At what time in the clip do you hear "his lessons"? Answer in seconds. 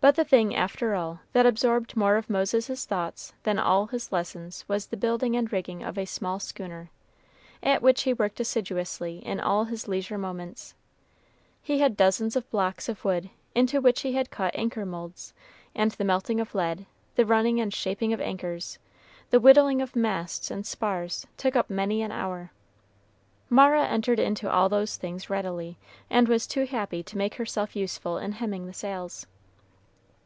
3.88-4.64